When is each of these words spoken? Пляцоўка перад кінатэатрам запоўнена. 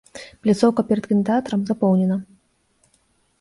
Пляцоўка 0.45 0.81
перад 0.91 1.05
кінатэатрам 1.11 1.61
запоўнена. 1.71 2.17